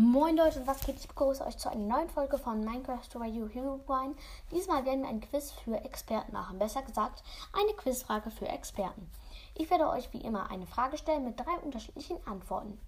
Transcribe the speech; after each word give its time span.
Moin 0.00 0.36
Leute, 0.36 0.64
was 0.64 0.82
geht? 0.82 1.00
Ich 1.00 1.08
begrüße 1.08 1.44
euch 1.44 1.58
zu 1.58 1.68
einer 1.68 1.96
neuen 1.96 2.08
Folge 2.08 2.38
von 2.38 2.64
Minecraft 2.64 3.16
Radio 3.16 3.48
Herobrine. 3.48 4.14
Diesmal 4.52 4.84
werden 4.84 5.02
wir 5.02 5.08
ein 5.08 5.20
Quiz 5.20 5.50
für 5.50 5.74
Experten 5.74 6.32
machen. 6.32 6.60
Besser 6.60 6.82
gesagt, 6.82 7.24
eine 7.52 7.72
Quizfrage 7.72 8.30
für 8.30 8.46
Experten. 8.46 9.10
Ich 9.56 9.68
werde 9.70 9.88
euch 9.88 10.12
wie 10.12 10.20
immer 10.20 10.52
eine 10.52 10.68
Frage 10.68 10.98
stellen 10.98 11.24
mit 11.24 11.40
drei 11.40 11.52
unterschiedlichen 11.64 12.24
Antworten. 12.28 12.78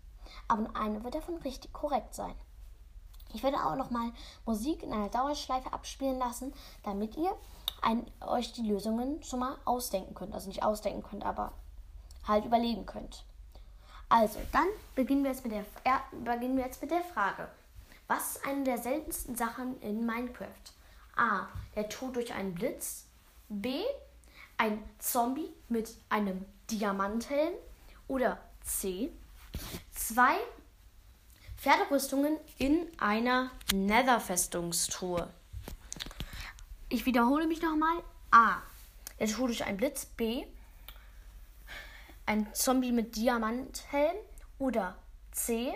Aber 0.46 0.62
nur 0.62 0.76
eine 0.76 1.02
wird 1.02 1.16
davon 1.16 1.38
richtig 1.38 1.72
korrekt 1.72 2.14
sein. 2.14 2.36
Ich 3.34 3.42
werde 3.42 3.56
auch 3.56 3.74
nochmal 3.74 4.12
Musik 4.46 4.84
in 4.84 4.92
einer 4.92 5.08
Dauerschleife 5.08 5.72
abspielen 5.72 6.20
lassen, 6.20 6.54
damit 6.84 7.16
ihr 7.16 7.34
ein, 7.82 8.08
euch 8.20 8.52
die 8.52 8.62
Lösungen 8.68 9.20
schon 9.24 9.40
mal 9.40 9.58
ausdenken 9.64 10.14
könnt. 10.14 10.32
Also 10.32 10.46
nicht 10.46 10.62
ausdenken 10.62 11.02
könnt, 11.02 11.26
aber 11.26 11.54
halt 12.22 12.44
überlegen 12.44 12.86
könnt. 12.86 13.24
Also, 14.10 14.40
dann 14.50 14.66
beginnen 14.96 15.22
wir 15.22 15.30
jetzt 15.30 15.44
mit 15.44 15.52
der, 15.52 15.64
ja, 15.86 16.02
beginnen 16.10 16.56
wir 16.56 16.64
jetzt 16.64 16.82
mit 16.82 16.90
der 16.90 17.02
Frage. 17.02 17.48
Was 18.08 18.36
ist 18.36 18.44
eine 18.44 18.64
der 18.64 18.76
seltensten 18.76 19.36
Sachen 19.36 19.80
in 19.80 20.04
Minecraft? 20.04 20.48
A. 21.16 21.46
Der 21.76 21.88
Tod 21.88 22.16
durch 22.16 22.34
einen 22.34 22.52
Blitz. 22.52 23.04
B. 23.48 23.82
Ein 24.58 24.82
Zombie 24.98 25.48
mit 25.68 25.94
einem 26.08 26.44
Diamanthelm. 26.68 27.54
Oder 28.08 28.40
C. 28.64 29.12
Zwei 29.94 30.34
Pferderüstungen 31.56 32.36
in 32.58 32.88
einer 32.98 33.52
Netherfestungstruhe. 33.72 35.32
Ich 36.88 37.06
wiederhole 37.06 37.46
mich 37.46 37.62
nochmal. 37.62 38.02
A. 38.32 38.56
Der 39.20 39.28
Tod 39.28 39.50
durch 39.50 39.64
einen 39.64 39.76
Blitz. 39.76 40.04
B 40.04 40.46
ein 42.30 42.46
Zombie 42.54 42.92
mit 42.92 43.16
Diamanthelm 43.16 44.14
oder 44.60 44.94
C. 45.32 45.72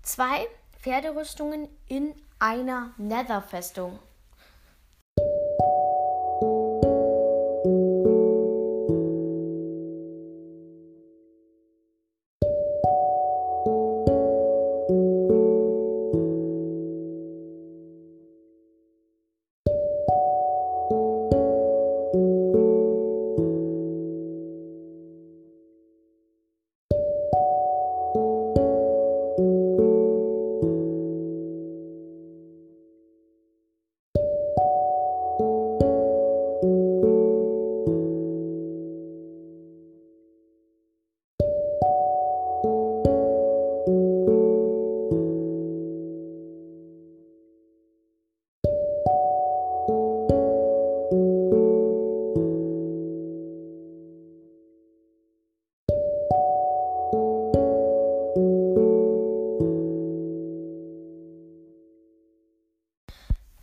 Zwei 0.00 0.46
Pferderüstungen 0.78 1.68
in 1.88 2.14
einer 2.38 2.94
Netherfestung. 2.98 3.98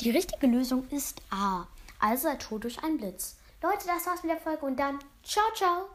Die 0.01 0.11
richtige 0.11 0.45
Lösung 0.45 0.87
ist 0.89 1.21
A. 1.31 1.65
Also 1.99 2.27
er 2.27 2.37
Tod 2.37 2.63
durch 2.63 2.83
einen 2.83 2.97
Blitz. 2.97 3.35
Leute, 3.63 3.87
das 3.87 4.05
war's 4.05 4.21
mit 4.21 4.31
der 4.31 4.39
Folge 4.39 4.65
und 4.65 4.79
dann 4.79 4.99
ciao, 5.23 5.45
ciao. 5.55 5.89